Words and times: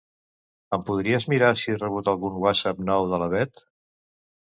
Em 0.77 0.85
podries 0.87 1.27
mirar 1.35 1.51
si 1.65 1.71
he 1.73 1.77
rebut 1.83 2.11
algun 2.15 2.43
whatsapp 2.47 2.85
nou 2.91 3.11
de 3.15 3.25
la 3.27 3.33
Beth? 3.39 3.67